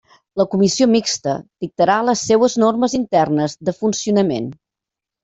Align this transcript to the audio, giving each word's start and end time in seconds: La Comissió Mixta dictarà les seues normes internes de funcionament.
La 0.39 0.45
Comissió 0.51 0.85
Mixta 0.93 1.33
dictarà 1.65 1.97
les 2.07 2.23
seues 2.29 2.55
normes 2.63 2.97
internes 3.01 3.55
de 3.71 3.75
funcionament. 3.83 4.49